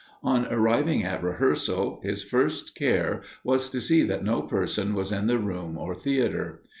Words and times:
On 0.23 0.47
arriving 0.47 1.03
at 1.03 1.21
rehearsal, 1.21 1.99
his 2.01 2.23
first 2.23 2.73
care 2.73 3.21
was 3.43 3.69
to 3.69 3.79
see 3.79 4.01
that 4.01 4.23
no 4.23 4.41
person 4.41 4.95
was 4.95 5.11
in 5.11 5.27
the 5.27 5.37
room 5.37 5.77
or 5.77 5.93
theatre. 5.93 6.63